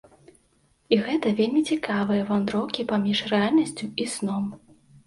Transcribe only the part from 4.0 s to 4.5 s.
і сном.